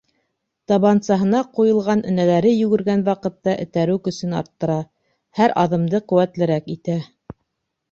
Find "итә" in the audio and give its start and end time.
6.79-6.99